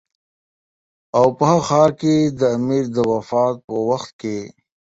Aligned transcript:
او 1.17 1.25
په 1.37 1.43
هغه 1.51 1.61
ښار 1.67 1.89
کې 1.99 2.15
د 2.39 2.41
امیر 2.57 2.85
د 2.95 2.97
وفات 3.11 3.55
په 3.67 3.75
وخت 3.89 4.11
کې. 4.21 4.37